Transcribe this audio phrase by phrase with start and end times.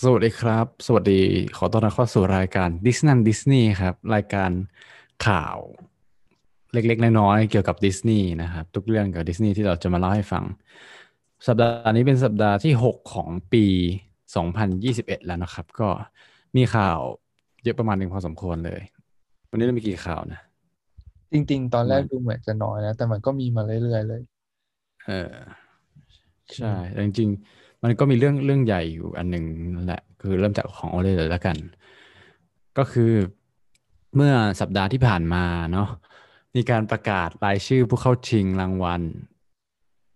[0.00, 1.20] สวัสดีครับ สวัสดี
[1.56, 4.50] ขอต้อนรับเข้าสู่รายการดิสนันดิสนีย์ครับ รายการ
[5.26, 5.58] ข่าว
[6.72, 10.44] เล็กๆ น้อยๆ เกี่ยวกับดิสนีย์นะครับ ทุกเรื่องเกี่ยวกับดิสนีย์ที่เราจะมาเล่าให้ฟัง
[11.46, 13.64] สัปดาห์นี้เป็นสัปดาห์ที่ 6 ของปี
[14.46, 15.88] 2021 แล้วนะครับ ก็
[16.56, 16.98] มีข่าว
[17.62, 18.80] เยอะประมาณหนึ่งพอสมควรเลย
[19.50, 20.40] วันนี้เรามีกี่ข่าวนะ
[21.32, 24.22] จริง ๆ ตอนแรกดูเหมือนจะน้อยนะ แต่มันก็มีมาเรื่อยๆเลย
[25.06, 25.34] เออ
[26.56, 29.44] ใช่แต่จริงๆ มันก็มีเรื่องเรื่องใหญ่อยู่อันหนึ่ง
[29.86, 31.56] แหละ คือเริ่มจากของโอเลเลยแล้วกัน
[32.78, 33.12] ก็คือ
[34.16, 35.88] เมื่อสัปดาห์ที่ผ่านมาเนาะ
[36.56, 39.02] มีการประกาศรายชื่อผู้เข้าชิงรางวัล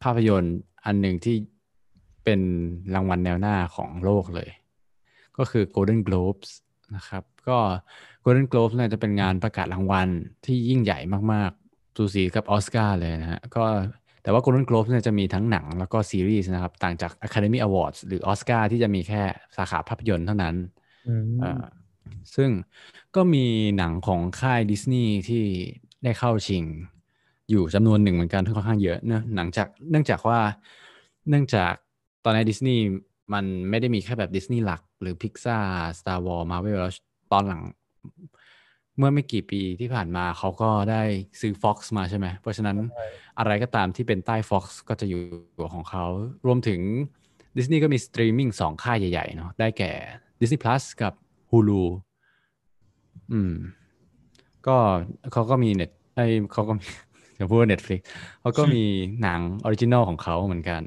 [0.03, 1.37] ภาพยนตร์อันหนึ่งที่
[2.25, 2.41] เป็น
[2.95, 4.51] รางวัลแนวหน้าของโลกเลย
[5.39, 6.51] ก็คือ Golden Globes
[6.97, 7.59] นะครับ ก็
[8.25, 10.09] Golden Globes เนี่ยจะเป็นงานประกาศรางวัล
[10.45, 10.99] ที่ยิ่งใหญ่
[11.33, 13.65] มากๆสูสีกับออสการ์เลยนะฮะก็
[14.27, 19.23] แต่ว่า Golden Globe เนี่ยจะมีทั้งหนังแล้วก็ซีรีส์นะครับ ต่างจาก Academy Awards หรือออสการ์ที่จะมีแค่
[19.57, 20.55] สาขาภาพยนตร์เท่านั้น
[21.09, 21.65] อืมเอ่อ
[22.37, 22.51] ซึ่ง
[23.17, 23.45] ก็มี
[23.77, 25.45] หนังของค่ายดิสนีย์ที่
[26.05, 26.65] ได้เข้าชิง
[27.51, 30.39] อยู่จำนวนหนึ่งเหมือนกันที่ค่อนข้างเยอะเนอะหนังจากเนื่องจากว่า
[31.29, 31.73] เนื่องจาก
[32.25, 32.83] ตอนนี้ดิสนีย์
[33.33, 35.61] มันไม่ได้มีแค่แบบดิสนีย์หลัก หรือพิกซ a า
[35.99, 36.93] Star Wars Marvel แล้ว
[37.33, 37.63] ตอนหลัง
[38.99, 41.03] เมื่อไม่กี่ปีที่ผ่านมาเขาก็ได้
[41.41, 43.07] ซื้อ Fox มาใช่ไหม เพราะฉะนั้นใช่
[43.39, 45.23] อะไรก็ตามที่เป็นใต้ Fox ก็จะอยู่
[45.75, 46.05] ของเขา
[46.47, 46.81] รวมถึง
[47.57, 49.93] ดิสนีย์ก็มีสตรีมมิ่งสองค่ายใหญ่ๆเนาะได้แก่
[50.41, 51.13] Disney Plus กับ
[51.51, 51.83] Hulu
[53.33, 53.55] อืม
[54.67, 54.77] ก็
[55.33, 56.21] เขาก็มีเน็ตไอ
[56.53, 56.87] เขาก็มี
[57.37, 58.01] อย่าพูดว่า Netflix
[58.41, 58.85] เขาก็มี
[59.23, 60.83] หนัง original ของเขาเหมือนกัน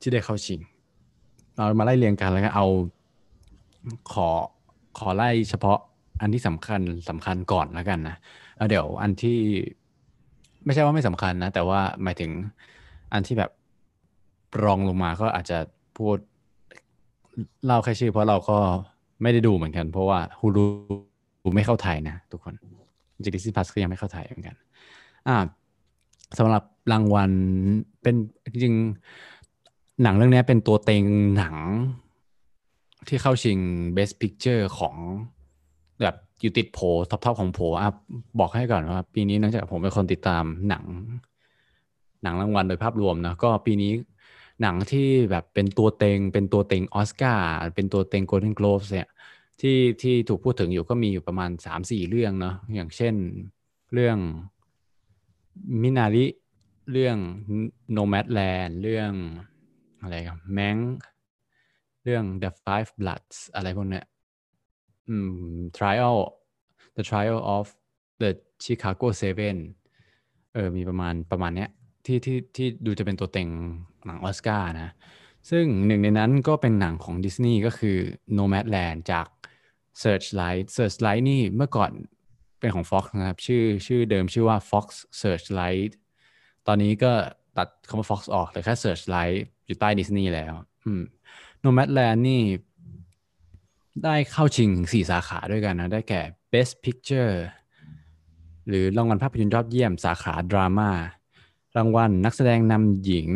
[0.00, 0.60] ที่ได้เข้าชิง
[1.54, 2.66] เรามาไล่เรียงกันแล้วก็เอา
[4.12, 4.28] ขอ
[4.98, 5.78] ขอไล่เฉพาะ
[6.20, 8.16] อันที่สำคัญสำคัญก่อนแล้วกันนะ
[8.68, 9.38] เดี๋ยวอันที่
[10.64, 12.30] ไม่ใช่ว่าไม่สำคัญนะ แต่ว่าหมายถึง
[13.12, 13.50] อันที่แบบ
[14.64, 15.58] รองลงมาก็อาจจะ
[15.98, 16.16] พูด
[17.64, 18.58] เล่าแค่ชื่อ เพราะเราก็
[19.22, 20.64] ไม่ได้ดูเหมือนกัน เพราะว่าฮูลู
[21.54, 22.54] ไม่เข้าไทยนะทุกคน
[23.14, 24.56] จริงดิสนีย์พลัสก็ยังไม่เข้าไทยเหมือนกัน
[25.28, 25.36] อ่า
[26.38, 27.30] สำหรับรางวัล
[28.02, 28.14] เป็น
[28.62, 28.74] จริง
[30.02, 31.04] หนังเรื่องนี้เป็นตัวเต็ง
[31.36, 31.56] หนัง
[33.08, 33.58] ที่เข้าชิง
[33.96, 34.96] Best Picture ของ
[36.02, 36.78] แบบอยู่ติดโผ
[37.10, 37.90] ท็อปๆของโผอะ
[38.38, 40.84] บอกให้ก่อนว่า ปีนี้เนื่องจากผมเป็นคนติดตามหนัง
[42.22, 43.92] หนังรางวัลโดยภาพรวมนะก็ปีนี้
[44.62, 49.08] หนังที่แบบเป็นตัวเต็ง เป็นตัวเต็งออสการ์เป็นตัวเต็งโกลเด้น g กล b ส์เนี่ย
[49.60, 51.50] ที่ที่ถูกพูดถึงอยู่ก็มีอยู่ประมาณ
[51.80, 53.14] 3-4เรื่องเนาะอย่างเช่น
[53.92, 54.16] เรื่อง
[55.82, 56.26] มินาริ
[56.92, 57.16] เรื่อง
[57.96, 59.12] Nomadland เรื่อง
[60.02, 60.76] อะไรกันแมง
[62.04, 64.04] เรื่อง The Five Bloods อะไรพวกเนี้ย
[65.76, 66.18] Trial
[66.96, 67.66] The Trial of
[68.22, 68.30] the
[68.64, 69.56] Chicago Seven
[70.54, 71.70] เออมีประมาณประมาณเนี้ย
[72.06, 73.48] ที่ที่ที่ดูจะเป็นตัวเต็ง
[74.06, 74.90] หนังออสการ์นะ
[75.50, 77.98] ซึ่งหนึ่งในนั้นก็เป็นหนังของดิสนีย์ก็คือ
[78.38, 79.26] Nomadland จาก
[80.02, 81.92] Searchlight Searchlight นี่เมื่อก่อน
[82.60, 84.86] เป็นของ Fox นะครับ ชื่อชื่อเดิมชื่อว่า Fox
[85.20, 85.90] Searchlight
[86.66, 87.12] ตอนนี้ก็
[87.56, 90.52] ตัดคำว่า Fox ออกเหลือแค่ Searchlight อยู่ใต้ดิสนีย์แล้ว
[90.84, 91.02] อืม
[91.64, 92.40] Nomadland นี่
[94.04, 96.20] ได้เข้าชิงสี่สาขาด้วยกันนะ ได้แก่
[96.52, 97.34] Best Picture
[98.68, 100.90] หรือรางวัลภาพยนตร์ยอดเยี่ยมสาขาดราม่า
[101.76, 103.28] รางวัลนักแสดงนำหญิง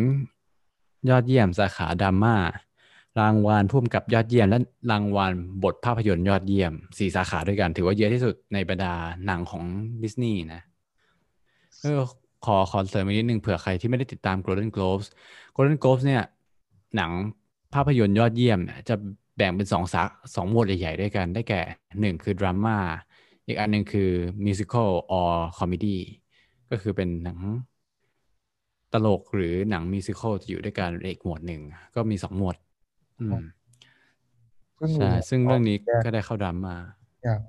[1.10, 2.34] ยอดเยี่ยมสาขาดราม่า
[3.20, 4.58] รางวัลผู้กำกับยอดเยี่ยม และ
[4.90, 5.32] รางวัล
[5.64, 8.94] บทภาพยนตร์ยอดเยี่ยมสี่สาขาด้วยกัน ถือว่าเยอะที่สุดในบรรดา
[9.26, 9.64] หนังของ
[10.02, 10.62] ดิสนีย์นะ
[11.80, 12.00] เออ
[12.44, 15.06] ขอขอเสริมอีกนิดนึงเผื่อใครที่ไม่ได้ติดตาม Golden Globes
[15.56, 16.22] Golden Globes เนี่ย
[16.96, 17.10] หนัง
[17.74, 18.94] ภาพยนตร์ยอดเยี่ยมเนี่ยจะ
[19.36, 20.02] แบ่งเป็นสองสา
[20.34, 21.62] สองหมวดใหญ่ๆด้วยกันได้แก่
[22.00, 22.76] หนึ่งคือดราม่า
[23.46, 24.10] อีกอันหนึ่งคือ
[24.46, 25.96] musical or comedy
[26.70, 27.38] ก็คือเป็นหนัง
[28.92, 31.60] ตลกหรือหนังมิวสิควลจะอยู่ด้วยกันอีกหมวดหนึ่ง
[31.94, 32.56] ก็มีสองหมวด
[33.20, 33.44] อืม
[34.78, 36.74] ซึ่งใช่รู้ซึ่งเรื่องนี้แยกก็ได้เข้าดราม่า
[37.24, 37.40] อย่าง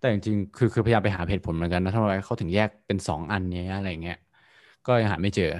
[0.00, 4.18] แต่จริงๆคือคือพยายามไปหาเหตุผลเหมือนกันนะทำไมเขาถึงแยกเป็นสองอันเนี้ยอะไรเงี้ย
[4.86, 5.52] ก็ยังหาไม่เจอ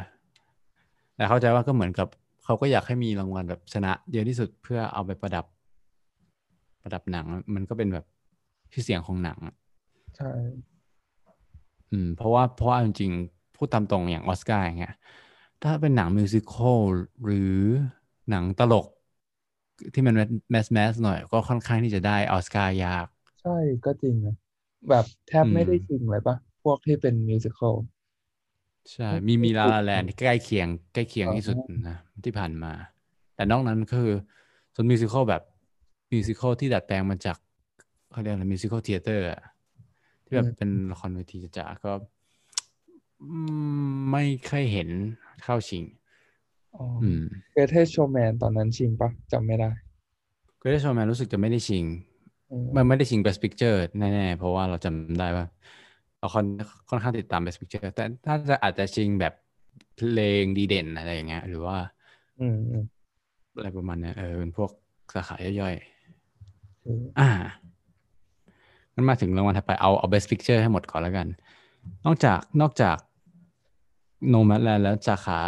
[1.17, 2.09] แต่เข้าใจว่าก็เหมือนกับ
[2.45, 5.45] เขาก็อยากให้มีรางวัลแบบชนะเยอะที่สุดเพื่อเอาไปประดับ
[6.83, 8.05] ประดับหนัง มันก็เป็นแบบ
[8.73, 9.55] ชื่อเสียงของหนังอะ
[10.17, 10.29] ใช่
[11.91, 14.91] อืม เพราะว่าเพราะว่าจริงๆพูดตามตรงอย่างออสการ์อย่างเงี้ย
[15.61, 16.81] ถ้าเป็นหนัง musical
[17.25, 17.39] หรือ
[18.29, 18.87] หนังตลก
[19.95, 20.15] ที่มัน
[20.51, 23.07] mass mass หน่อย ก็ค่อนข้างที่จะได้ออสการ์ยาก
[23.41, 24.35] ใช่ก็จริงนะ
[24.89, 27.75] แบบแทบไม่ได้อืมชิงเลยปะพวกที่เป็น musical
[28.91, 31.57] ใช่ไม่มีมีไม่ La La Landที่ใกล้เคียงใกล้เคียงอ๋อที่สุด
[31.89, 32.73] นะที่ผ่านมา
[33.35, 34.17] แต่นอกนั้นก็คือ
[34.75, 35.43] ส่วน musical แบบ
[36.13, 37.37] musical ที่ดัดแปลงมาจาก
[38.11, 39.27] เขาเรียกอะไร musical theatre
[40.25, 41.93] ที่แบบเป็นละครเวทีจ๋าๆก็
[43.23, 43.37] อื
[43.87, 44.89] มไม่เคยเห็น
[45.43, 45.85] เข้าชิง
[46.77, 49.71] อ๋ออืม Greatest Showman ตอนนั้นชิงปะจำไม่ได้
[50.63, 51.85] Greatest Showman รู้สึกจะไม่ได้ชิง
[52.51, 55.45] อืมมันไม่ได้ชิง Best Picture แน่ๆ เพราะว่าเราจำได้ว่า
[56.23, 56.47] เราค่อน
[56.91, 59.35] ค่อนข้างติดตาม Best Picture แต่ถ้าจะอาจจะชิงแบบ
[59.97, 61.77] เพลงดีเด่นอะไรอย่างเงี้ย หรือว่า
[62.41, 62.85] อืมอืม
[63.57, 64.71] อะไรประมาณเนี้ยเออเป็นพวก
[65.15, 65.75] สาขาย่อย
[66.87, 67.29] อืมๆอ่า
[68.95, 71.27] งั้นมาถึงรางวัลถัดไปเอาเอา Best Picture ให้หมดก่อนแล้วกัน
[72.07, 72.97] นอกจากนอกจาก
[74.33, 75.41] Nomadland แล้วสาขา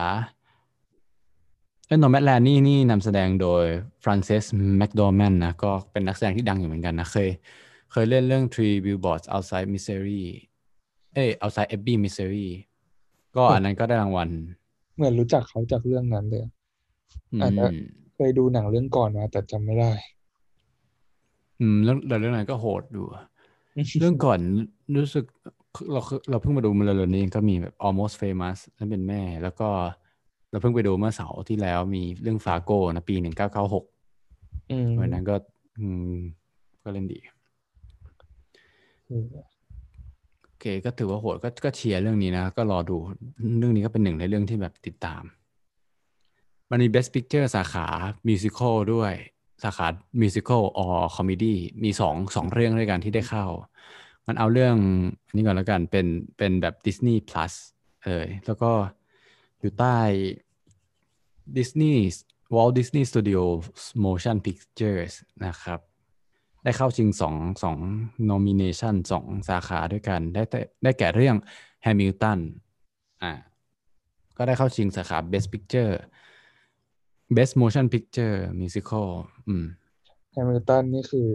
[1.86, 3.64] เอ้ย Nomadland นี่นี่นำแสดงโดย
[4.02, 4.44] Frances
[4.80, 7.28] McDormand นะ ก็เป็นนักแสดงที่ดังอยู่เหมือนกันนะ เคย
[7.92, 10.24] เคยเล่นเรื่อง Three Billboards Outside Missouri
[11.14, 12.48] เอ้ย Outside Ebbing Missouri
[13.36, 14.28] ก็อันนั้นก็ได้รางวัล
[14.96, 16.52] เหมือนรู้จักเขาจากเรื่องนั้นเลยอะ
[17.32, 17.74] อือาจจะม
[18.14, 19.92] เคยดูหนังเรื่องก่อนมาแต่จำไม่ได้
[21.60, 23.02] อืมเรื่องแต่เรื่องนั้นก็โหดดู
[24.00, 24.38] เรื่องก่อน
[24.96, 25.24] รู้สึก
[25.92, 26.00] เรา
[26.30, 29.68] เราเพิ่งมาดูมาเร็วๆนี้เองก็มีแบบ almost famous นั่นเป็นแม่ แล้วก็
[30.50, 33.84] เราเพิ่งไปดูเมื่อเสาร์ที่แล้วมีเรื่องฟาโกนะปีหนึ่งเก้าเก้าหก
[34.70, 35.34] อืมวันนั้นก็
[35.78, 36.14] อืม
[36.82, 37.18] ก็เล่นดี
[39.10, 39.53] อืมโอ
[40.64, 42.96] เคก็ถือว่าโหดก็ก็เชียร์เรื่องนี้นะ ก็รอดู
[43.58, 45.22] เรื่องนี้ก็เป็นหนึ่งในเรื่องที่แบบติดตาม
[46.70, 47.86] มันมี Best Picture สาขา
[48.28, 49.12] Musical ด้วย
[49.64, 49.86] สาขา
[50.22, 53.46] Musical or Comedy มีสองสองเรื่องด้วยกันที่ได้เข้า
[54.26, 54.76] มันเอาเรื่อง
[55.26, 56.06] อันนี้ก่อนแล้วกันเป็น
[56.38, 57.54] เป็นแบบ Disney Plus
[58.04, 58.70] เออแล้วก็
[59.60, 59.98] อยู่ใต้
[61.56, 61.96] Disney
[62.54, 63.64] Walt Disney Studios
[64.04, 65.14] Motion Pictures
[65.46, 65.80] นะครับ
[66.64, 67.78] ได้เข้าชิงสองสอง
[68.30, 71.36] nomination สองสาขาด้วยกัน ได้แต่ได้แก่เรื่อง
[71.86, 72.38] Hamilton
[73.22, 73.32] อ่า
[74.36, 75.92] ก็ได้เข้าชิงสาขา Best Picture
[77.36, 79.08] Best Motion Picture Musical
[79.46, 79.64] อืม
[80.32, 81.30] แฮมิลตันนี่คือ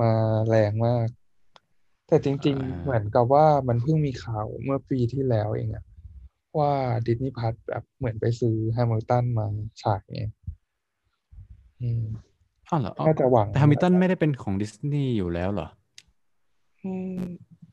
[0.00, 0.12] มา
[0.48, 1.08] แรงมาก
[2.06, 5.84] แต่จริงอ่าๆเหมือนกับว่ามันเพิ่งมีข่าวเมื่อปีที่แล้วเองอะ
[6.58, 6.72] ว่า
[7.06, 9.46] Disney Plus แบบเหมือนไปซื้อ Hamilton มา
[9.82, 10.22] ฉายไง
[11.80, 12.04] อืม
[12.70, 15.68] อ้าวเหรออ๋อน่าจะหวังแต่ Hamilton ไม่ได้เป็นของดิสนีย์อยู่แล้วเหรอ
[16.84, 17.18] อืม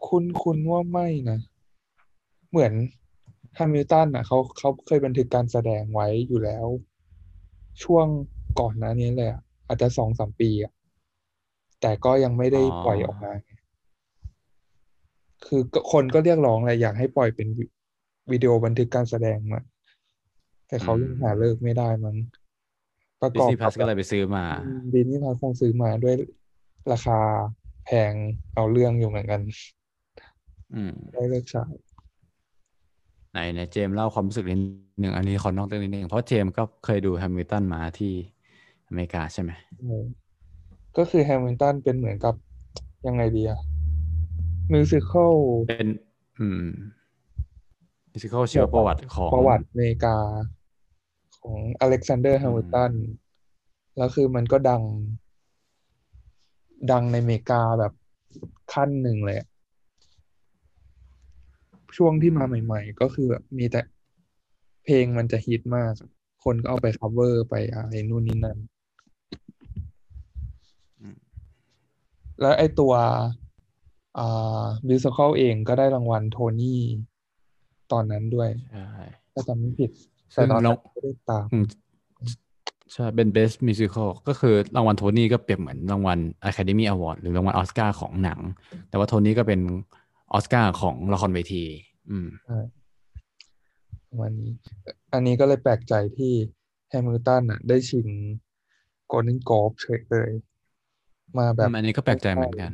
[0.08, 1.40] คุณคุณว่าไม่นะ
[2.52, 2.74] เหมือน
[3.56, 6.66] Hamilton อะเขาเขาเคยบันทึกการแสดงไว้อยู่แล้ว
[7.84, 8.06] ช่วง
[8.60, 10.74] ก่อนหน้านี้เลยอะอาจจะสองสามปีอะ
[11.82, 13.52] แต่ก็ยังไม่ได้อ๋อปล่อยออกมาไง
[15.46, 17.66] คือก็คนก็เรียกร้องแหละอยากให้ปล่อยเป็นวิ
[18.32, 19.62] วิดีโอบันทึกการแสดงมา
[20.68, 22.16] แต่เขายังหาฤกษ์ไม่ได้มั้ง
[23.22, 24.46] ประกอบ Disney Plus ก็เลยไปซื้อมา
[24.94, 26.16] Disney Plus คงซื้อมาด้วย
[26.92, 27.20] ราคา
[27.86, 28.14] แพง
[28.56, 29.42] เอาเรื่องอยู่เหมือนกัน
[30.74, 31.74] อืมได้ฤกษ์ฉาย
[33.32, 34.60] ไหนไหนเจมส์เล่าความรู้สึกนิด
[35.00, 38.14] หนึ่งอันนี้ขอนอกเรื่องนิดหนึ่งเพราะเจมส์ก็เคยดู Hamilton มาที่
[38.88, 40.04] อเมริกาใช่ไหมเออ
[40.98, 42.36] ก็คือ Hamilton เป็นเหมือนกับ
[43.08, 43.60] ยังไงดีอะ
[44.74, 45.36] musical
[45.70, 45.88] เป็น
[46.40, 46.64] อืม
[48.12, 50.16] musical ชีวประวัติของประวัติอเมริกา
[51.48, 52.94] ของอเล็กซานเดอร์แฮมิลตัน
[53.98, 54.84] แล้วคือมันก็ดัง
[56.92, 57.94] ดังในอเมริกาแบบ
[58.74, 59.48] ขั้นหนึ่งเลยอะ
[61.98, 63.82] ช่วงที่มาใหม่ ๆ ก็คือแบบมีแต่
[64.84, 65.92] เพลงมันจะฮิตมาก
[66.44, 68.58] คนก็เอาไป cover ไปอะไรนู่นนี่นั่น
[71.00, 71.18] อืม
[72.42, 72.94] แล้วไอ้ตัว
[74.18, 76.82] อ่ามิวสิควลเองก็ได้รางวัลโทนี่
[77.92, 79.92] ตอนนั้นด้วยใช่ถ้าจำไม่ผิด
[80.34, 81.66] ซึ่แต่งตอนเรานั้นไม่ได้ตามอืม
[82.94, 86.20] ใช่เป็น best musical ก็คือรางวัลโทนี่ก็เปรียบเหมือนรางวัล
[86.50, 88.40] Academy Award หรือรางวัลออสการ์ของหนัง
[88.90, 89.62] แต่ว่าโทนี่ก็เป็น
[90.34, 91.64] ออสการ์ของละครเวที
[92.10, 92.60] อืมใช่
[94.10, 94.52] ประมาณนี้
[95.14, 96.34] อันนี้ก็เลยแปลกใจที่
[96.90, 98.08] Hamilton อะ ได้ชิง
[99.08, 100.32] Golden Globe เฉยเลย
[101.38, 102.74] มาแบบอันนี้ก็แปลกใจเหมือนกัน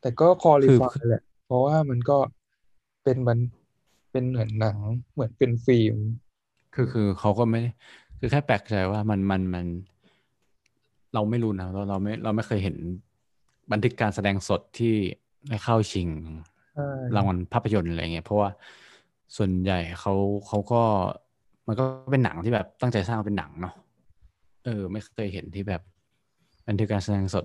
[0.00, 2.18] แต่ก็คือ qualify แหละ เพราะว่ามันก็
[3.04, 3.38] เป็นมัน
[4.10, 4.78] เป็นเหมือนหนัง
[5.12, 5.96] เหมือนเป็นฟิล์ม
[6.74, 7.70] คือคือเขาก็ไม่ได้
[8.18, 9.66] คือแค่แปลกใจว่ามันมันมัน
[11.14, 12.76] เราไม่รู้นะเราเราไม่เราไม่เคยเห็น
[13.72, 14.94] บันทึกการแสดงสดที่
[15.48, 16.08] ได้เข้าชิง
[16.74, 18.50] ใช่รางวัลภาพยนตร์อะไรเงี้ยเพราะว่า
[19.36, 20.14] ส่วนใหญ่เขา
[20.46, 20.82] เขาก็
[21.66, 23.74] มันก็เป็นหนังที่แบบตั้งใจสร้างเป็นหนังเนาะ
[24.64, 25.82] เออ ไม่เคยเห็นที่แบบ
[26.68, 27.44] บันทึกการแสดงสด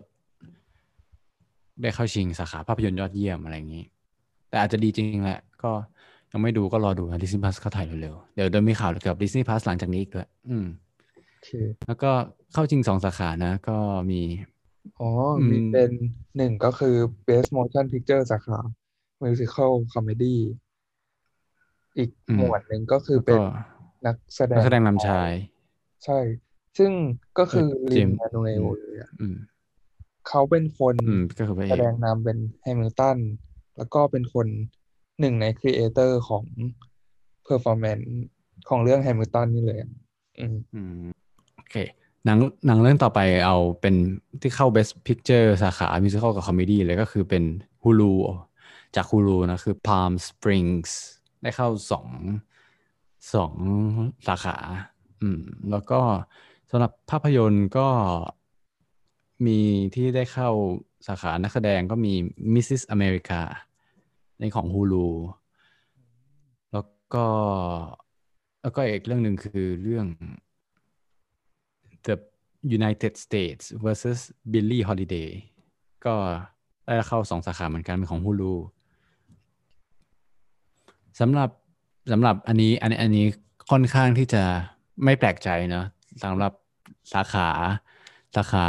[1.81, 3.85] ได้เข้าชิงสาขาภาพยนตร์ยอดเยี่ยมอะไรอย่างนี้
[4.49, 5.71] แต่อาจจะดีจริงแหละ ก็
[6.35, 10.65] ยังไม่ดูก็รอดูนะดิสนีย์พ u สเขาถ่ายเร็วๆ เดี๋ยวเดี๋ยวมีข่าวเกี่ยวกับดิสนีย์พ u สหลังจากนี้อีกด้วยอืม
[11.31, 11.49] โอเค
[11.87, 12.11] แล้วก็
[12.53, 13.77] เข้าชิงสองสาขานะ ก็
[14.11, 14.21] มี
[14.99, 15.09] อ๋อ
[15.39, 15.91] อืมมีเป็น
[16.37, 16.95] หนึ่งก็คือ
[17.27, 18.59] Best Motion Picture สาขา
[19.23, 20.35] Musical Comedy
[21.97, 23.39] อีกอืมหมวดหนึ่งก็คือแล้วก็เป็น
[24.05, 25.31] นักแสดงนักแสดงนำชาย
[26.05, 26.19] ใช่
[26.77, 26.91] ซึ่ง
[27.39, 29.35] ก็คือเออลิเจนมส์ลินมานูเอลอืมเลยอะอืม
[30.27, 33.17] เขาเป็นคนอืมก็คือพระเอแสดงนำเป็นแฮมิลตัน
[33.77, 34.47] แล้วก็เป็นคน
[35.19, 36.45] หนึ่งใน creator ของ
[37.47, 38.07] Performance
[38.69, 39.79] ของเรื่องแฮมิลตันนี่เลย
[40.39, 41.05] อืมอืม
[41.55, 41.75] โอเค
[42.25, 43.95] หนังหนังเรื่องต่อไปเอาเป็น
[44.41, 47.43] ที่เข้า Best Picture สาขา Musical กับ Comedy เลยก็คือเป็น
[47.83, 48.13] Hulu
[48.95, 50.89] จาก Hulu นะ คือ Palm Springs
[51.41, 52.07] ได้เข้าสอง
[53.33, 53.55] สอง
[54.27, 54.57] สาขา
[55.21, 55.41] อืม
[55.71, 55.99] แล้วก็
[56.69, 57.87] สำหรับภาพยนตร์ก็
[59.45, 59.59] มี
[59.95, 60.49] ที่ได้เข้า
[61.07, 62.13] สาขานักแสดงก็มี
[62.53, 62.83] Mrs.
[62.95, 63.39] America
[64.39, 65.07] ในของ Hulu
[66.71, 67.25] แล้วก็
[68.61, 70.07] แล้วก็อีกเรื่องหนึ่งคือเรื่อง
[72.05, 72.15] The
[72.77, 74.19] United States versus
[74.51, 75.29] Billie Holiday
[76.05, 76.15] ก็
[76.85, 78.53] ได้เข้าสองสาขาเหมือนกันเป็นของ Hulu
[81.19, 81.49] สำหรับ
[82.11, 83.25] สำหรับอันนี้อันนี้อันนี้
[83.71, 84.43] ค่อนข้างที่จะ
[85.03, 85.85] ไม่แปลกใจเนอะ
[86.23, 86.53] สำหรับ
[87.13, 87.49] สาขา
[88.35, 88.67] สาขา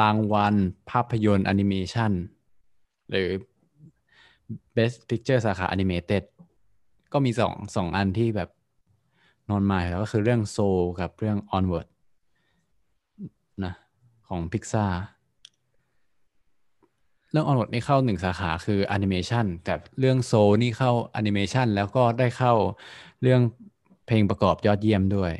[0.00, 0.54] รางวัล
[0.90, 2.12] ภาพยนตร์แอนิเมชัน
[3.10, 3.28] หรือ
[4.76, 6.22] Best Picture สาขา Animated
[7.12, 8.50] ก็มีสองสองอันที่แบบ
[9.50, 10.58] นอนมาแล้วก็คือเรื่องโซ
[11.00, 11.88] กับเรื่อง Onward
[13.64, 13.74] นะ
[14.28, 14.92] ของ Pixar
[17.30, 20.32] เรื่อง Onward นี่เข้าหนึ่งสาขาคือ Animation แต่เรื่องโซ
[20.62, 22.54] นี่เข้า Animation แล้วก็ได้เข้า
[23.22, 23.40] เรื่อง
[24.06, 25.32] เพลงประกอบยอดเยี่ยมด้วย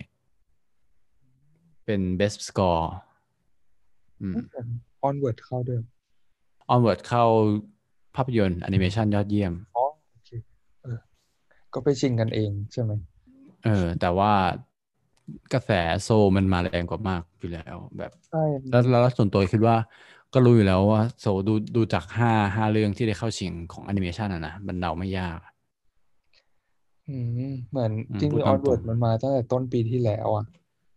[1.85, 2.85] เป็น Best Score
[4.21, 4.35] อืม
[5.03, 5.81] Onward เข้าด้วย
[6.75, 7.25] Onward เข้า
[8.17, 10.31] ภาพยนตร์ Animation ยอดเยี่ยมอ๋อโอเค
[10.83, 10.99] เออ
[11.75, 12.93] ก็ไปชิงกันเองใช่ไหม
[13.65, 14.33] เออ แต่ว่า
[15.53, 15.71] กระแส
[16.03, 19.77] Soul มันมาแรงกว่ามากอยู่แล้ว แบบใช่แล้วแล้วส่วนตัวคิดว่า
[20.35, 25.39] ก็รู้อยู่แล้วว่า Soul ดูดูจากห้าห้าเรื่องที่ได้เข้าชิงของแอนิเมชันอะนะมันเดาไม่ยาก
[27.09, 27.17] อื
[27.49, 30.47] มเหมือนอืมจริงๆพูดตามตรร์ดงมันมาตั้งแต่ต้นปีที่แล้วอะ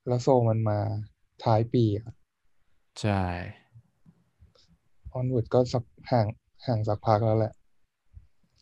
[0.08, 0.80] แล้ว Soul มันมา
[1.44, 2.08] ท้ายปีอะ
[3.02, 3.24] ใช่
[5.14, 6.28] Onward ก็สักห่าง
[6.68, 7.54] ห่างสักพักแล้วแหละ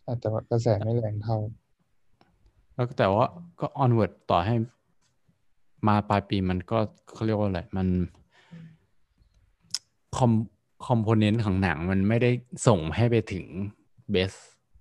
[0.05, 1.38] อาจจะกระแสไม่แรงเท่า
[2.75, 3.27] แล้วก็แต่ว่า
[3.60, 4.55] ก็ onward ต่อให้
[5.88, 6.77] มาปลายปีมันก็
[7.13, 7.88] เขาเรียกว่าอะไร มัน
[10.17, 10.31] com
[10.88, 12.31] component ของหนังมันไม่ได้
[12.67, 13.45] ส่งให้ไปถึง
[14.12, 14.31] เบส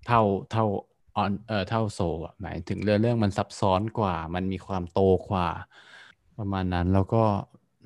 [0.07, 0.65] เท่าเท่า
[1.17, 5.47] ออนเอ่อเท่าโซอะหมายถึงเรื่องเรื่องมันซับซ้อนกว่า มันมีความโตกว่า
[6.39, 7.23] ประมาณนั้นแล้วก็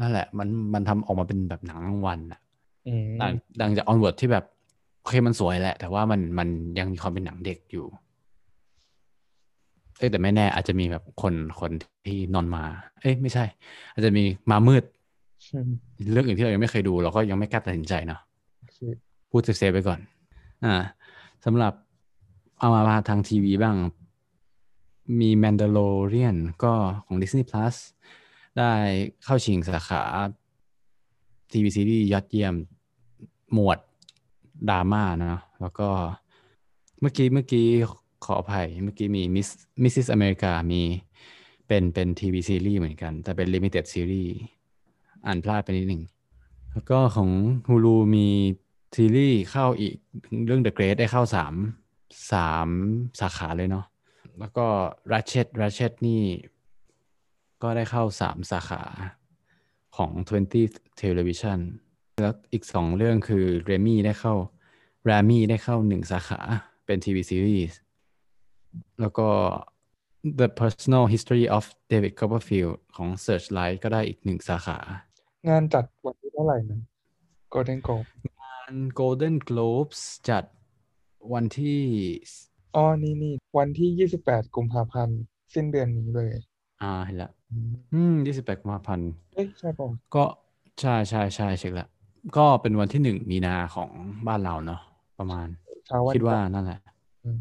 [0.00, 2.40] นั่นแหละ มันมันทำออกมาเป็นแบบหนังรางวัลอะ
[2.88, 6.48] อืมต่างดังจาก onward ที่แบบโอเคมันสวยแหละ แต่ว่ามันมัน
[6.78, 7.86] ยังมีความเป็นหนังเด็กอยู่
[9.98, 11.70] เอ้ยแต่ไม่แน่ อาจจะมีแบบคนคน
[12.06, 12.64] ที่นอนมา
[13.00, 13.44] เอ้ยไม่ใช่
[13.92, 14.84] อาจจะมีมามืด
[15.52, 15.70] อืม
[16.12, 18.20] เรื่องอื่นที่เรายังไม่เคยดู เราก็ยังไม่กล้าตัดสินใจเนาะ
[18.60, 18.78] โอเค
[19.30, 20.00] พูดเซฟๆไปก่อน
[20.64, 20.74] อ่า
[21.44, 21.72] สำหรับ
[22.58, 23.76] เอามามาทางทีวีบ้าง
[25.20, 26.72] มี Mandalorian ก็
[27.06, 27.76] ของ Disney Plus
[28.58, 28.72] ได้
[29.24, 30.02] เข้าชิงสาขา
[31.52, 32.54] ทีวีซีรีส์ยอดเยี่ยม
[33.52, 33.78] หมวด
[34.70, 35.88] ดราม่านะแล้วก็
[37.00, 37.66] เมื่อกี้เมื่อกี้
[38.24, 39.48] ขออภัยเมื่อกี้มี Miss
[39.82, 40.08] Mrs.
[40.16, 40.82] America มี
[41.66, 44.30] เป็นเป็นทีวีซีรีส์เหมือนกัน แต่เป็น Limited Series
[45.26, 46.02] อ่านพลาดไปนิดหนึ่ง
[46.72, 47.30] แล้วก็ของ
[47.68, 48.28] Hulu มี
[48.96, 49.94] ซีรีส์เข้าอีก
[50.46, 51.54] เรื่อง The Great ได้เข้าสาม
[52.32, 52.68] สาม
[53.20, 53.84] สาขาเลยเนาะ
[54.38, 54.66] แล้วก็
[55.12, 56.22] Ratchet Ratchet นี่
[57.62, 58.82] ก็ได้เข้าสามสาขา
[59.96, 60.12] ของ
[60.56, 61.58] 20 Television
[62.22, 64.34] แล้วอีกสองเรื่องคือ Remy ได้เข้า
[65.08, 66.40] Ramy ได้เข้าหนึ่งสาขา
[66.86, 67.78] เป็นทีวีซีรีส์
[69.00, 69.28] แล้วก็
[70.40, 74.78] The Personal History of David Copperfield ของ Searchlight ก็ได้อีกหนึ่งสาขา
[75.48, 76.80] งานจัดวันที่เท่าไหร่นะ
[77.54, 78.08] Golden Globe
[78.40, 80.44] งาน Golden Globes จัด
[81.32, 81.82] วันที่
[82.76, 85.20] อ๋อ นี่นี่ วันที่ยี่สิบแปดกุมภาพันธ์
[85.54, 86.30] สิ้นเดือนนี้เลย
[86.82, 90.24] อ่า เห็นละ อืมอืมยี่สิบแปดกุมภาพันธ์ เอ้ยใช่ป่ะก็
[90.80, 91.88] ใช่ใช่ใช่เช็คละ
[92.36, 93.90] ก็เป็นวันที่หนึ่งมีนาของ
[94.26, 94.80] บ้านเราเนาะ
[95.18, 95.46] ประมาณ
[95.86, 96.80] เช้าวันคิดว่าจันทร์นั่นแหละ
[97.24, 97.40] อืม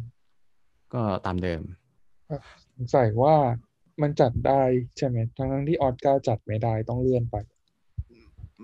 [0.94, 1.62] ก็ตามเดิม
[2.76, 3.36] สงสัยว่า
[4.02, 4.62] มันจัดได้
[4.98, 7.36] ใช่ไหมทั้งทั้งที่ออสการ์จัดไม่ได้ต้องเลื่อนไป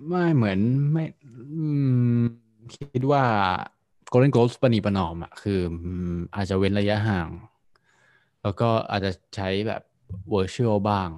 [0.07, 0.59] ไม่เหมือน
[0.91, 1.03] ไม่
[1.55, 1.65] อื
[2.19, 2.21] ม
[2.75, 3.23] คิดว่า
[4.11, 7.29] Golden Globes ประนีประนอมอะคืออืมอาจจะเว้นระยะห่าง
[8.43, 9.81] แล้วก็อาจจะใช้แบบ
[10.33, 11.09] virtual บ้าง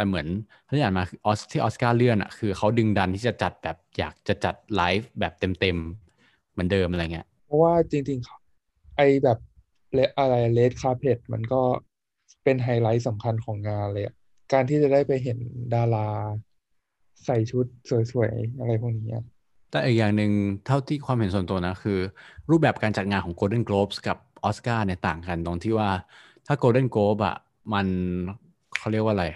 [0.00, 0.28] แต่เหมือน
[0.76, 8.36] ที่อ่านมาคือออสที่ออสการ์เลื่อนอะคือเขาดึงดันที่จะจัดแบบอยากจะจัดไลฟ์แบบเต็มๆเหมือนเดิมอะไรเงี้ยเพราะว่าจริงๆเขา
[8.96, 9.38] ไอแบบ
[9.94, 11.60] เลอะไรเลดคาเพ t มันก็
[12.44, 14.14] เป็นไฮไลท์สำคัญของงานเลยอะ
[14.52, 15.38] การที่จะได้ไปเห็น
[15.74, 16.08] ดารา
[17.24, 17.66] ใส่ชุด
[18.12, 19.24] สวยๆ อะไรพวกนี้อะ
[19.70, 20.32] แต่อีกอย่างหนึ่ง
[20.66, 21.98] เท่าที่ความเห็นส่วนตัวนะคือ
[22.50, 25.90] รูปแบบการจัดงานของ Golden Globes กับออสการ์เนี่ยต่างกันตรงที่ว่า
[26.46, 27.36] ถ้า Golden Globe อะ
[27.72, 27.86] มัน
[28.78, 29.26] เขาเรียกว่าอะไร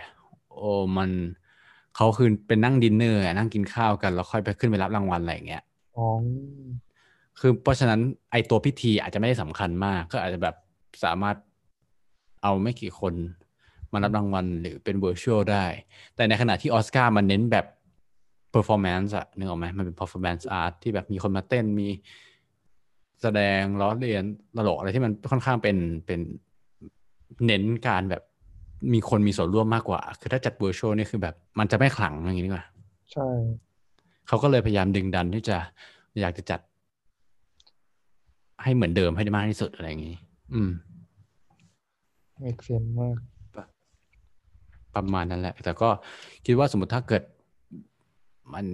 [0.56, 1.10] โอ้มัน
[1.96, 5.62] เขาคือเป็นนั่งดินเนอร์อะนั่งกินข้าวกันแล้วค่อยไปขึ้นไปรับรางวัลอะไรอย่างเงี้ย
[5.96, 6.08] อ๋อ
[7.40, 10.56] คือเพราะฉะนั้นไอตัวพิธีอาจจะไม่ได้สำคัญมาก ก็อาจจะแบบ
[11.04, 11.36] สามารถ
[12.42, 13.14] เอาไม่กี่คน
[13.92, 15.64] มารับรางวัลหรือเป็น virtual ได้
[16.16, 17.66] แต่ในขณะที่ออสการ์มันเน้นแบบ
[18.54, 21.88] performance อะนึกออกไหมมันเป็น performance art ที่แบบมีคนมาเต้นมี
[23.22, 24.24] แสดงล้อเลียน
[24.56, 26.20] ตลกอะไรที่มันค่อนข้างเป็นเป็น
[27.46, 28.22] เน้นการแบบ
[28.92, 32.66] มีคนมีส่วนร่วมมากกว่า คือถ้าจัด virtual นี่คือแบบมันจะไม่ขลังอย่างนี้ดีกว่า
[33.12, 33.28] ใช่
[34.28, 35.56] เขาก็เลยพยายามดึงดันที่จะ
[36.20, 36.60] อยากจะจัด
[38.62, 40.16] ให้เหมือนเดิมให้ได้มากที่สุดอะไรอย่างนี้
[40.52, 40.70] อืม
[42.40, 43.16] เมกเซนมาก
[44.94, 45.88] ประมาณนั้นแหละ แต่ก็
[46.46, 47.22] คิดว่าสมมติถ้าเกิด
[48.52, 48.64] มัน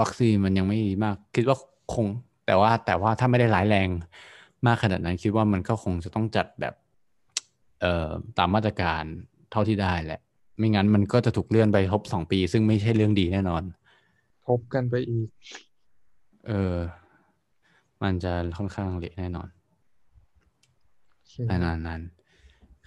[0.00, 1.56] วัคซีนมันยังไม่ดีมาก คิดว่า
[1.94, 2.06] คง
[2.46, 3.88] แต่ว่าแต่ว่าถ้าไม่ได้ร้ายแรง
[4.66, 6.74] มากขนาดนั้น คิดว่ามันก็คงจะต้องจัดแบบ
[7.80, 9.04] เอ่อตามมาตรการ
[9.54, 10.20] เท่าที่ได้แหละ
[10.58, 13.62] ไม่งั้นมันก็จะถูกเลื่อนไปทบสองปี ซึ่งไม่ใช่เรื่องดีแน่นอน
[14.46, 15.28] ทบกันไปอีก
[16.48, 16.76] เออ
[18.02, 19.48] มันจะค่อนข้างเละแน่นอน
[21.12, 22.00] โอเคประมาณนั้น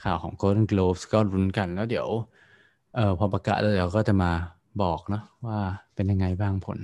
[0.04, 2.08] ข่าวของ Golden Globes ก็รุ้นกันแล้วเดี๋ยว
[2.96, 4.32] เอ่อพอประกาศแล้วเดี๋ยวก็จะมา
[4.82, 5.60] บอกเนาะว่า
[5.96, 6.80] เป็นยังไงบ้างผล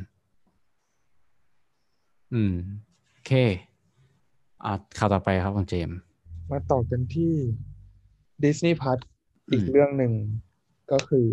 [2.33, 2.53] อืม
[3.11, 3.31] โอเค
[4.63, 5.97] อ่าข่าวต่อไปครับคุณเจมส์
[6.51, 7.33] มาต่อกันที่
[8.43, 8.99] Disney Plus
[9.49, 10.13] อีกอืมเรื่องหนึ่ง
[10.91, 11.29] ก็คือ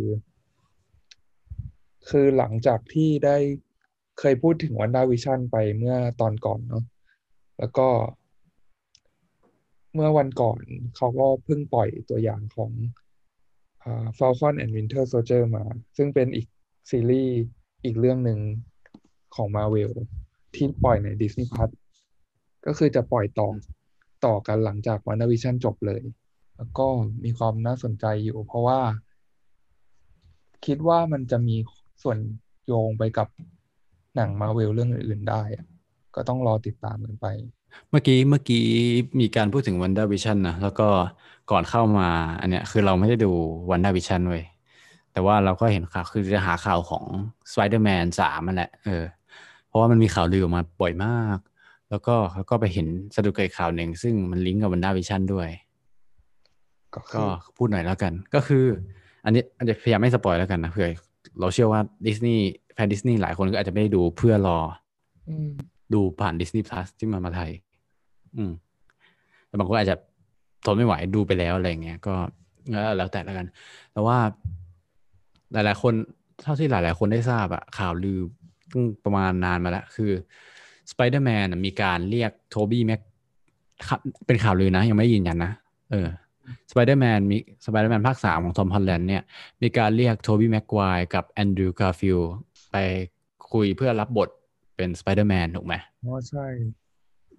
[2.09, 3.37] คือหลังจากที่ได้
[4.19, 6.85] เคยพูดถึงวันด้าวิชั่นไปเมื่อตอนก่อนเนาะ
[7.59, 7.89] แล้วก็
[9.95, 10.61] เมื่อวันก่อน
[10.97, 12.71] เขาก็เพิ่งปล่อยตัวอย่างของ
[13.85, 15.65] อ่า Falcon and Winter Soldier มา
[15.97, 16.47] ซึ่งเป็นอีก
[16.91, 17.35] ซีรีส์
[17.85, 18.39] อีกเรื่องหนึ่ง
[19.35, 19.93] ของ Marvel
[20.55, 21.71] ที่ปล่อยใน Disney Plus
[22.67, 23.49] ก็คือจะปล่อยต่อ
[24.27, 26.03] ต่อกันหลังจาก WandaVision จบเลย
[26.61, 26.87] แล้วก็
[27.25, 28.81] มีความน่าสนใจอยู่ เพราะว่า
[30.67, 31.57] คิดว่ามันจะมี
[32.03, 32.19] ส่วน
[32.67, 33.29] โยงไปกับ
[34.17, 35.43] หนัง Marvel เรื่องอื่น ๆ ได้
[36.15, 37.27] ก็ต้องรอติดตามกันไป
[37.91, 38.65] เมื่อกี้เมื่อกี้
[39.21, 40.89] มีการพูดถึง Wonder Vision นะแล้วก็
[41.51, 42.09] ก่อนเข้ามา
[42.41, 43.33] อันเนี้ยคือเราไม่ได้ดู
[43.71, 44.45] Wonder Vision เว้ย
[45.13, 47.05] แต่ว่าเราก็เห็นข่าวคือจะหาข่าวของ
[47.53, 49.05] Spider-Man สามันแหละเออ
[49.67, 51.39] เพราะว่ามันมีข่าวลือออกมาบ่อยมาก
[51.91, 55.49] แล้วก็แล้วก็ไปเห็นสะดุดกับอีกข่าวหนึ่ง ซึ่งมันลิงก์กับ Wonder Vision ด้วย
[56.95, 57.27] ก็อ
[57.57, 58.65] พูดหน่อยแล้วกัน ก็คือ
[59.25, 60.89] อันนี้อันจะพยายามไม่สปอยแล้วกันนะเผื่อ
[61.41, 64.59] เราเชื่อว่าดิสนีย์แฟนดิสนีย์หลายคนก็อาจจะไม่ได้ดูเพื่อรอ
[65.29, 65.51] อืม
[65.95, 67.51] ดูผ่าน Disney Plus ที่มามาไทย
[68.37, 68.53] อืม
[69.47, 69.97] แต่บางคนอาจจะ
[70.65, 72.15] ทนไม่ไหวดูไปแล้วอะไรอย่างเงี้ยก็
[72.71, 73.47] แล้วแล้วแต่แล้วกัน
[73.93, 74.19] แต่ว่า
[75.53, 75.93] หลาย ๆ คน
[76.43, 78.19] เท่าที่หลาย ๆ คนได้ทราบอะข่าวลือ
[78.73, 80.11] ตั้งประมาณนานมาแล้ว คือ
[80.91, 83.01] Spider-Man น่ะมีการเรียกโทบี้แม็ก
[84.27, 85.53] เป็นข่าวลือนะ ยังไม่ได้ยืนยันนะ
[85.91, 86.09] เออ
[86.71, 89.23] Spider-Man มี Spider-Man ภาคสามของทอมฮอลแลนด์เนี่ย
[89.63, 92.19] มีการเรียกโทบี้แม็กไกวร์กับแอนดรูว์การ์ฟิลด์
[92.73, 92.77] ไป
[93.53, 94.29] คุยเพื่อรับบท
[94.77, 96.47] เป็น Spider-Man ถูกไหมอ๋อใช่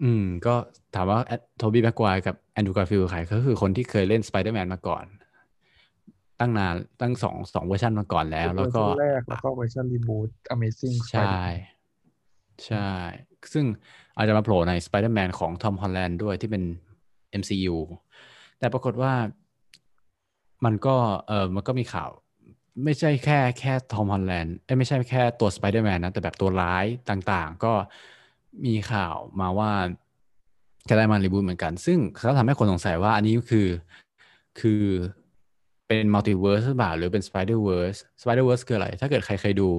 [0.04, 0.54] อืม ก็
[0.96, 1.20] ถามว่า
[1.58, 5.06] โทบี้แม็กไกวร์กับแอนดรูว์การ์ฟิลด์ใครก็คือคนที่เคยเล่น Spider-Man มาก่อน
[6.40, 11.62] ตั้งนานตั้งสองสองเวอร์ชันมาก่อนแล้ว แล้วก็เวอร์ชันแรกแล้วก็เวอร์ชัน reboot Amazing ใช่ Spider-Man
[12.66, 12.90] ใช่
[13.54, 13.66] ซึ่ง
[14.16, 16.64] อาจจะมาโผล่ใน Spider-Man ของทอมฮอลแลนด์ด้วยที่เป็น
[17.42, 17.76] MCU
[18.62, 19.14] แต่ปรากฏว่า
[20.66, 20.96] มันก็
[21.28, 22.10] เออมันก็มีข่าว
[22.84, 27.74] ไม่ใช่แค่แค่ทอมฮอลแลนด์เอ้ยไม่ใช่แค่ตัว Spider-Man นะ แต่แบบตัวร้ายต่างๆ ก็
[28.66, 29.72] มีข่าวมาว่า
[30.90, 33.68] จะได้มา reboot เหมือนกัน ซึ่งเขาทำให้คนสงสัยว่าอันนี้คือ
[34.60, 34.84] คือ
[35.88, 39.70] เป็น multiverse หรือเปล่าหรือเป็น Spider-Verse Spider-Verse คืออะไร ถ้าเกิดใครเคยดู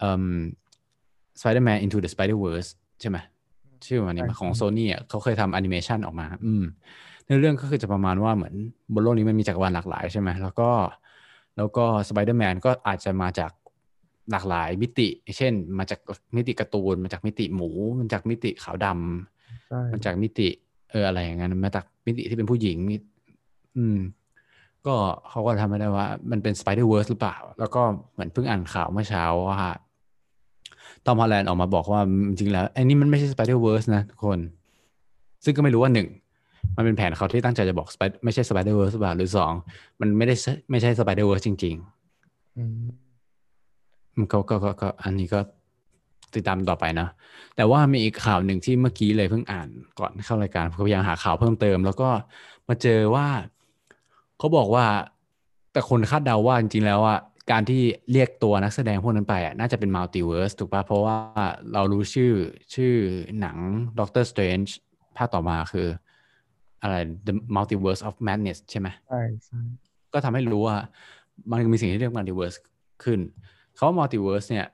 [0.00, 0.26] เอ่อ
[1.40, 3.18] Spider-Man Into the Spider-Verse ใช่ไหม
[3.86, 6.64] ชื่อมันนี้ใช่ของใช่โซนี่อะเขาเคยทำแอนิเมชันออกมา อืม
[7.26, 8.54] ในเรื่องก็คือจะประมาณว่าเหมือน
[8.94, 10.70] บนโลกนี้มันมีจักรวาลหลากหลายใช่ไหมแล้วก็
[11.56, 13.52] แล้วก็ Spider-Man ก็อาจจะมาจาก
[14.30, 15.08] หลากหลายมิติ
[15.38, 16.00] เช่น มาจาก
[16.36, 20.48] มิติการ์ตูน มาจากมิติหมู มาจากมิติขาวดำใช่มาจากมิติ
[20.90, 22.96] เอออะไรอย่างนั้นมาจากมิติที่เป็นผู้หญิงมิ
[23.76, 23.98] อืม
[24.86, 24.94] ก็
[25.30, 29.70] เขาก็ทำไม่ได้ว่า มันเป็น Spider-Verse หรือเปล่า แล้วก็เหมือนเพิ่งอ่านข่าวเมื่อเช้าว่า
[31.04, 34.38] ทอมฮอลแลนด์ออกมาบอกว่าจริงๆแล้วไอ้นี่มันไม่ใช่ Spider-Verse นะทุกคน
[35.44, 36.08] ซึ่งก็ไม่รู้ว่าหนึ่ง
[36.76, 39.52] มันเป็นแผนเขาที่ตั้งใจจะบอก Spider- ไม่ใช่ Spider-Verse หรือเปล่าหรือสอง
[40.00, 42.84] มันไม่ได้ใช่ไม่ใช่ Spider-Verse จริงๆอืม
[44.16, 45.40] มันก็ก็ก็ก็อันนี้ก็
[46.34, 47.08] ติดตามต่อไปนะ
[47.56, 52.08] แต่ว่ามีอีกข่าวหนึ่งที่เมื่อกี้เลยเพิ่งอ่านก่อนเข้ารายการพยายามหาข่าวเพิ่มเติม แล้วก็
[52.68, 53.26] มาเจอว่า
[54.38, 54.86] เขาบอกว่า
[55.72, 57.18] แต่คนคาดเดาว่าจริงๆแล้วอะ
[57.52, 61.16] การที่เรียกตัวนักแสดงพวกนั้นไปอะน่าจะเป็น multiverse ถูกป่ะ เพราะว่า
[61.72, 62.32] เรารู้ชื่อ
[62.74, 62.94] ชื่อ
[63.40, 63.56] หนัง
[63.98, 64.70] Doctor Strange
[65.16, 65.88] ภาคต่อมาคือ
[66.86, 69.60] อะไร The Multiverse of Madness ใช่ไหมใช่ใช่
[70.12, 70.76] ก็ทำให้รู้ว่า
[71.50, 72.54] มันมีสิ่งที่เรียก multiverse
[73.04, 73.20] ขึ้น
[73.74, 74.66] เขาว่า multiverse เนี่ย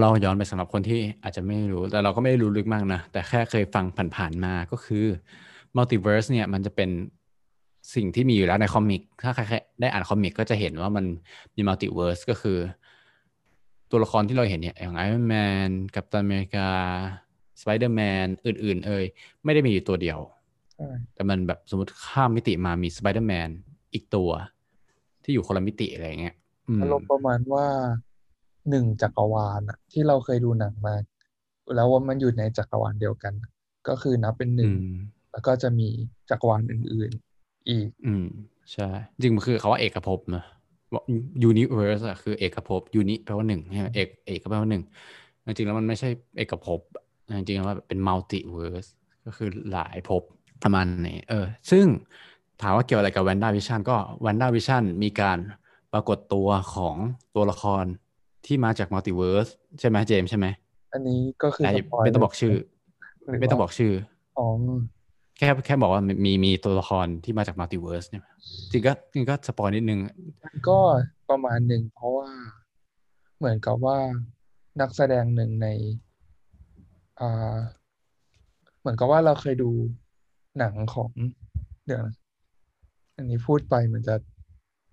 [0.00, 3.84] เราย้อนไปสำหรับคนที่อาจจะไม่รู้ แต่เราก็ไม่ได้รู้ลึกมากนะ แต่แค่เคยฟัง
[4.16, 5.06] ผ่านๆมาก็คือ
[5.76, 6.90] multiverse เนี่ยมันจะเป็น
[7.94, 11.04] สิ่งที่มีอยู่แล้วใน comic ถ้าใครๆได้อ่าน comic ก็จะเห็นว่ามัน
[11.56, 12.58] มี multiverse ก็คือ
[13.90, 19.04] ตัวละครที่เราเห็นเนี่ย อย่าง Iron Man Captain America Spider-Man อื่น ๆ เอ่ย
[19.44, 20.37] ไม่ได้มีอยู่ตัวเดียวใช่
[21.14, 23.48] แต่มันแบบสมมติข้ามมิติมามีสไปเดอร์แมน
[23.94, 24.30] อีกตัว
[25.22, 26.36] ที่อยู่คนละมิติอะไรอย่างเงี้ย
[26.68, 27.66] อืมอารมณ์ประมาณว่า
[28.70, 30.94] หนึ่งจักรวาลอะที่เราเคยดูหนังมา
[31.74, 33.50] แล้วว่ามันอยู่ในจักรวาลเดียวกันอะ
[33.88, 34.84] ก็คือนับเป็นหนึ่อืงม
[35.32, 35.88] แล้วก็จะมี
[36.30, 37.10] จักรวาลอื่น
[37.40, 38.24] ๆ อีก อืม
[38.72, 38.88] ใช่
[39.22, 40.42] จริงมันคือเขาว่าเอกภพนะ
[41.42, 44.82] universe อะคือเอกภพ uni แปลว่าหนึ่งใช่ไหมเอกเอกก็แปลว่าหนึ่ง
[45.46, 46.80] จริงๆแล้วมันไม่ใช่เอกภพ
[47.38, 48.86] จริงๆแล้วมันเป็น multiverse
[49.26, 50.22] ก็คือหลายภพ
[50.62, 51.84] ประมาณนี้เออ ซึ่ง
[52.62, 55.38] ถามว่าเกี่ยวอะไรกับ WandaVision ก็ WandaVision มีการ
[55.92, 56.96] ปรากฏตัวของ
[57.34, 57.84] ตัวละคร
[58.46, 59.48] ที่มาจาก multiverse
[59.80, 60.46] ใช่ไหมเจมส์ใช่ไหม
[60.92, 62.54] อันนี้ก็คือแต่ spoil ไม่ต้องบอกชื่อ
[63.24, 63.92] หรือไม่ต้องว่าบอกชื่อ
[64.38, 64.46] อ๋อ
[65.38, 68.24] แค่แค่บอกว่ามีมีตัวละครที่มาจาก multiverse เนี่ย
[68.72, 69.98] จริงก็จริงก็ spoil นิดนึง
[70.44, 70.78] มันก็
[71.30, 72.28] ประมาณหนึ่งเพราะว่า
[73.38, 73.98] เหมือนกับว่า
[74.80, 75.68] นักแสดงหนึ่งใน
[77.20, 77.56] อ่า
[78.80, 79.70] เหมือนกับว่าเราเคยดู
[80.58, 81.10] หนังของ
[81.86, 82.14] เดี๋ยวนะ
[83.16, 84.14] อันนี้พูดไปเหมือนจะ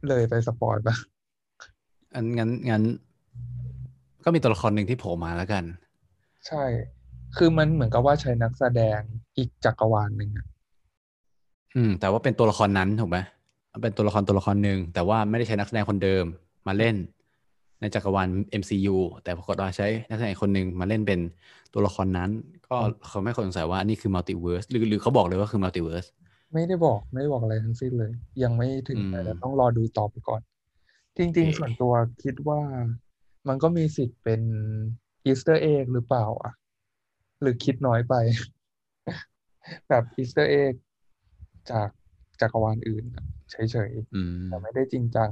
[0.08, 0.96] เลยไป spoil ปะ
[2.14, 2.84] อันงั้นงั้น
[4.24, 5.64] ก็มีตัวละครหนึ่งที่โผล่มาแล้วกัน
[6.48, 6.64] ใช่
[7.38, 9.00] คือมันเหมือนกับว่าใช้นักแสดง
[9.38, 10.46] อีกจักรวาลหนึ่งอะ
[11.76, 13.18] อืม แต่ว่าเป็นตัวละครนั้นถูกไหม
[13.84, 16.26] เป็นตัวละครตัวละครหนึ่งแต่ว่าไม่ได้ใช้นักแสดงคนเดิม
[16.68, 16.96] มาเล่น
[17.82, 18.30] ในจักรวาล
[18.62, 21.20] MCU แต่ปรากฏว่าใช้นักแสดงคนหนึ่งมาเล่นเป็น
[21.74, 22.30] ตัวละครนั้น
[22.68, 26.06] ก็เขาไม่คนสงสัยว่านี่คือ multiverse หรือหรือเขาบอกเลยว่าคือ multiverse
[26.54, 28.12] ไม่ได้บอกไม่ได้บอกอะไรทั้งสิ้นเลย
[28.44, 30.42] ยังไม่ถึงอืมไหนแล้วต้องรอดูต่อไปก่อน
[31.18, 32.60] จริงโอๆเคส่วนตัวคิดว่า
[33.48, 34.42] มันก็มีสิทธิ์เป็น
[35.26, 36.54] Easter egg หรือเปล่าอะ
[37.42, 38.14] หรือคิดน้อยไป
[39.90, 40.74] แบบ Easter egg
[41.72, 41.90] จาก
[42.42, 45.30] จักรวาลอื่นอะเฉยอืมๆแต่ไม่ได้จริงจัง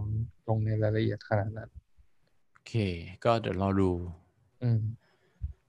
[0.47, 1.82] ลงในรายละเอียดขนาดนั้นโอ
[2.67, 2.73] เค
[3.25, 3.91] ก็เดี๋ยวรอดู
[4.63, 4.81] อืม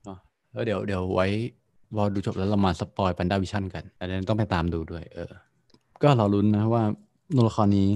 [0.05, 0.19] เนาะ
[0.53, 1.27] แล้วเดี๋ยวเดี๋ยวไว้
[1.97, 5.33] รอดูจบแล้วเรามา spoil WandaVision กันอันนี้ต้องไปตามดูด้วย เออ
[6.03, 6.83] ก็เราลุ้นนะว่า
[7.37, 7.89] ตัวละครนี้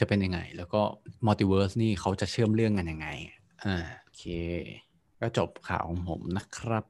[0.00, 0.80] จะเป็นยังไง แล้วก็
[1.26, 3.08] multiverse นี่เขาจะเชื่อมเรื่องกันยังไง
[3.64, 4.24] อ่าโอเค
[5.20, 6.84] ก็จบข่าวของผมนะครับ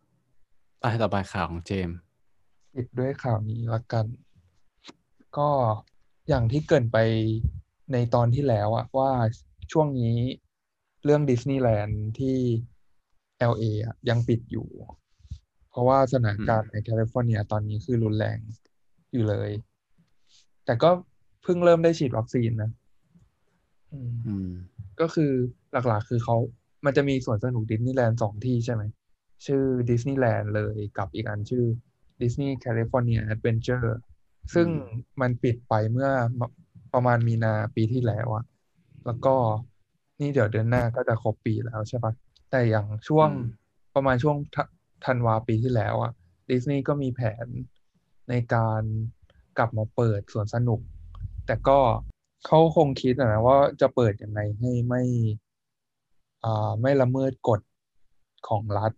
[0.80, 1.96] ไปต่อไปข่าวของเจมส์
[2.74, 4.06] ปิดด้วยข่าวนี้ละกัน
[5.38, 5.48] ก็
[6.28, 6.98] อย่างที่เกริ่นไป
[7.92, 9.10] ในตอนที่แล้วอะว่า
[9.72, 10.18] ช่วงนี้
[11.08, 12.36] เรื่องดิสนีย์แลนด์ที่
[13.52, 14.66] LA อะยังปิดอยู่
[15.70, 18.38] เพราะว่าสถานการณ์ในแคลิฟอร์เนียตอนนี้คือรุนแรง
[19.12, 19.50] อยู่เลย
[20.64, 20.90] แต่ก็
[21.42, 22.70] เพิ่งเริ่มได้ฉีดวัคซีนนะ
[23.92, 24.50] อืมอืม
[25.00, 25.32] ก็คือ
[25.72, 26.36] หลักๆ คือเขา
[26.84, 28.82] มันจะมีสวนสนุกดิสนีย์แลนด์สองที่ใช่ไหม
[29.46, 31.64] ชื่อดิสนีย์แลนด์เลยกับอีกอันชื่อ
[32.22, 33.98] Disney California Adventure
[34.54, 34.68] ซึ่ง
[35.20, 36.10] มันปิดไปเมื่อ
[36.94, 38.44] ประมาณมีนาปีที่แล้วอะ
[39.06, 39.34] แล้วก็
[40.20, 42.12] นี่เดี๋ยวเดือนหน้าก็จะครบปีแล้วใช่ปะ
[42.50, 43.40] แต่อย่างช่วงอืม
[43.94, 44.56] ประมาณช่วงธ
[45.06, 46.12] ธันวาปีที่แล้วอะ
[46.50, 47.46] ดิสนีย์ก็มีแผน
[48.30, 48.82] ในการ
[49.58, 50.80] กลับมาเปิดสวนสนุก
[51.46, 51.78] แต่ก็
[52.46, 55.02] เขาคงคิดอะนะว่าจะเปิดยังไงให้ไม่
[56.44, 57.60] อ่าไม่ละเมิดกฎ
[58.48, 58.92] ของรัฐ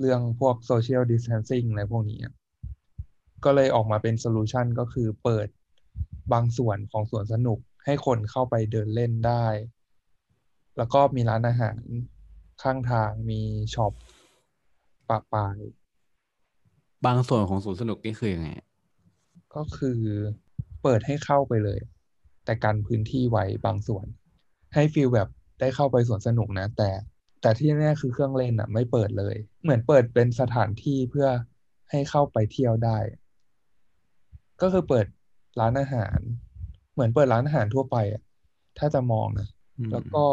[0.00, 2.34] เรื่องพวก social distancing อะไรพวกนี้อะ
[3.44, 5.48] ก็เลยออกมาเป็น solution ก็คือเปิด
[6.32, 9.46] บางส่วนของสวนสนุกให้คนเข้าไปเดินเล่นได้
[10.76, 11.78] แล้วก็มีร้านอาหาร
[12.62, 13.40] ข้างทางมี
[13.74, 15.58] ช็อปอะไรไป
[17.06, 18.48] บางส่วนของสวนสนุกนี่คือยังไง
[19.54, 20.00] ก็คือ
[20.82, 21.80] เปิดให้เข้าไปเลย
[22.44, 24.06] แต่กันพื้นที่ไว้บางส่วน
[24.74, 25.28] ให้ feel แบบ
[25.60, 26.90] ได้เข้าไปสวนสนุกนะ แต่
[27.40, 31.28] แต่ที่แน่ๆคือเครื่องเล่นอะ ไม่เปิดเลย เหมือนเปิดเป็นสถานที่เพื่อ
[31.90, 32.98] ให้เข้าไปเที่ยวได้
[34.60, 35.06] ก็คือเปิด
[35.60, 36.18] ร้านอาหาร
[36.92, 38.22] เหมือนเปิดร้านอาหารทั่วไปอะ
[38.78, 40.24] ถ้าจะมองนะอืม แล้วก็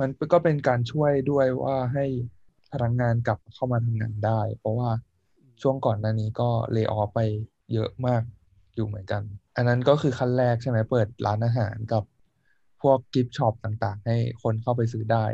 [0.00, 2.04] มันก็เป็นการช่วยด้วยว่าให้
[2.72, 4.90] พนักงานกลับเข้ามาทำงานได้ เพราะว่า
[5.62, 7.18] ช่วงก่อนหน้านี้ก็เล y o ออไป
[7.72, 8.22] เยอะมาก
[8.74, 9.22] อยู่เหมือนกัน
[9.56, 12.02] อันนั้นก็คือขั้นแรกใช่ไหมเปิดร้านอาหารกับ
[12.82, 15.24] พวกกิฟต์ช็อปต่างๆ ให้คนเข้าไปซื้อได้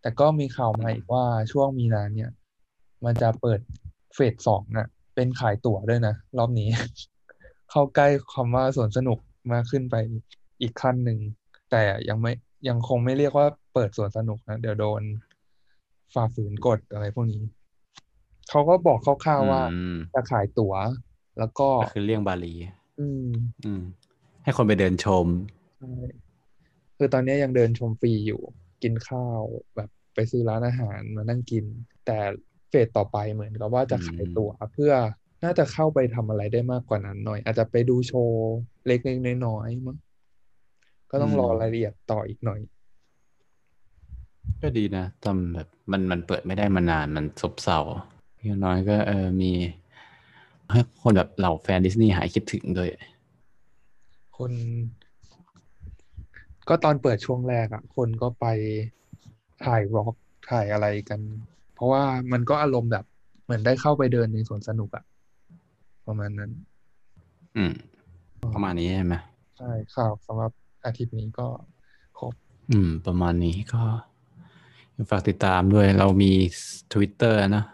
[0.00, 2.30] แต่ก็มีข่าวมาอีกว่าช่วงมีนาเนี่ย
[3.04, 3.60] มันจะเปิด
[4.14, 6.68] เฟสสองน่ะ เป็นขายตั๋วด้วยนะ รอบนี้
[7.70, 9.18] เข้าใกล้คำว่าสวนสนุก
[9.52, 9.94] มากขึ้นไป
[10.60, 11.18] อีกขั้นหนึ่ง
[11.74, 12.32] แต่ยังไม่
[12.68, 15.02] ยังคงไม่เรียกว่าเปิดสวนสนุกนะ เดี๋ยวโดน
[16.14, 17.42] ฝ่าฝืนกฎอะไรพวกนี้
[18.50, 20.74] เขาก็บอกคร่าวๆว่าอืมจะขายตั๋ว
[21.38, 22.54] แล้วก็ก็คือเลี่ยงบาลี
[23.00, 23.28] อืม
[23.64, 23.82] อืม
[24.42, 25.26] ให้คนไปเดินชม
[25.78, 25.94] ใช่
[26.96, 28.42] คือตอนนี้ยังเดินชมฟรีอยู่
[28.82, 29.40] กินข้าว
[29.76, 31.64] แบบไปซื้อร้านอาหารมานั่งกิน
[32.06, 32.18] แต่
[32.68, 34.92] เฟสต่อไปเหมือนกับว่าจะขายตั๋วเพื่อ
[35.44, 38.54] น่าจะเข้าไปทำอะไรได้มากกว่านั้นหน่อย อาจจะไปดูโชว์
[38.86, 39.96] เล็กๆน้อยๆมั้ง
[41.10, 42.60] ก็ต้องรอรายละเอียดต่ออีกหน่อย
[44.62, 47.78] ก็ดีนะทำแบบมันมันเปิดไม่ได้มานานมันซบเซา
[48.44, 49.52] อย่างน้อยก็เออมี
[50.70, 52.90] ให้คนแบบเหล่าแฟนดิสนีย์หายคิดถึงด้วย
[54.38, 54.52] คน
[56.68, 58.46] ก็ตอนเปิดช่วงแรกอะคนก็ไป
[59.64, 60.14] ถ่ายร็อก
[60.50, 61.20] ถ่ายอะไรกัน
[61.74, 63.04] เพราะว่ามันก็อารมณ์แบบ
[63.44, 65.04] เหมือนได้เข้าไปเดินในสวนสนุกอะ
[66.06, 66.50] ประมาณนั้น
[67.56, 67.72] อืม
[68.54, 69.14] ประมาณนี้ใช่ไหม
[69.58, 70.52] ใช่ข่าวสำหรับ
[70.84, 71.48] อาทิตย์นี้ก็
[72.18, 72.34] ครบ
[72.70, 73.82] อืม ประมาณนี้ก็
[75.10, 76.32] ฝากติดตามด้วยเรามี
[76.92, 77.64] Twitter นะ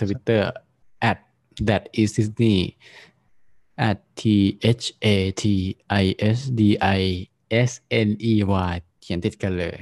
[0.00, 0.42] Twitter
[1.10, 1.18] at
[1.68, 2.58] that is Disney
[3.88, 4.22] at t
[4.80, 5.06] h a
[5.42, 5.44] t
[6.02, 6.04] i
[6.36, 6.62] s d
[6.98, 7.00] i
[7.68, 7.72] s
[8.06, 8.34] n e
[8.72, 9.80] y เขียนติดกันเลย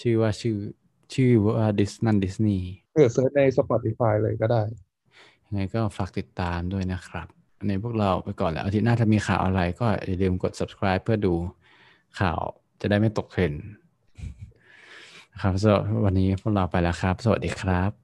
[0.00, 0.56] ชื่อว่าชื่อ
[1.14, 4.62] ชื่อว่าดิสนันดิสนีย์เผื่อเซิร์ชใน Spotify เลยก็ได้
[5.46, 7.28] ยังไงก็ฝากติดตามด้วยนะครับ
[7.68, 11.34] ในพวกเราไปก่อนแล้วอาทิตย์หน้าถ้ามีข่าวอะไร ก็อย่าลืมกด subscribe เพื่อดู
[12.20, 12.40] ข่าว
[12.80, 13.62] จะได้ไม่ตกเทรนด์
[15.32, 17.99] นะครับสำหรับวันนี้พวกเราไปแล้วครับ สวัสดีครับ